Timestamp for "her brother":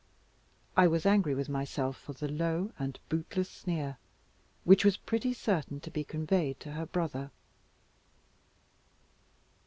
6.71-7.29